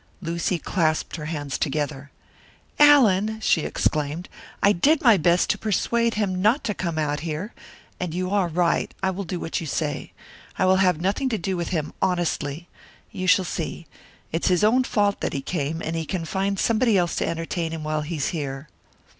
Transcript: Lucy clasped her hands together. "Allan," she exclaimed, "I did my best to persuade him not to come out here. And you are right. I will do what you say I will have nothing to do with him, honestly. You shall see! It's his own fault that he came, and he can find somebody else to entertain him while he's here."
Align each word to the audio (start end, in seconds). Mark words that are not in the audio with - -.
Lucy 0.19 0.57
clasped 0.57 1.15
her 1.15 1.25
hands 1.25 1.59
together. 1.59 2.09
"Allan," 2.79 3.39
she 3.39 3.61
exclaimed, 3.61 4.29
"I 4.63 4.71
did 4.71 5.03
my 5.03 5.15
best 5.15 5.47
to 5.51 5.59
persuade 5.59 6.15
him 6.15 6.41
not 6.41 6.63
to 6.63 6.73
come 6.73 6.97
out 6.97 7.19
here. 7.19 7.53
And 7.99 8.11
you 8.11 8.31
are 8.31 8.47
right. 8.47 8.91
I 9.03 9.11
will 9.11 9.25
do 9.25 9.39
what 9.39 9.61
you 9.61 9.67
say 9.67 10.11
I 10.57 10.65
will 10.65 10.77
have 10.77 10.99
nothing 10.99 11.29
to 11.29 11.37
do 11.37 11.55
with 11.55 11.67
him, 11.69 11.93
honestly. 12.01 12.67
You 13.11 13.27
shall 13.27 13.45
see! 13.45 13.85
It's 14.31 14.47
his 14.47 14.63
own 14.63 14.85
fault 14.85 15.21
that 15.21 15.33
he 15.33 15.41
came, 15.43 15.83
and 15.83 15.95
he 15.95 16.05
can 16.05 16.25
find 16.25 16.57
somebody 16.57 16.97
else 16.97 17.15
to 17.17 17.27
entertain 17.27 17.71
him 17.71 17.83
while 17.83 18.01
he's 18.01 18.29
here." 18.29 18.69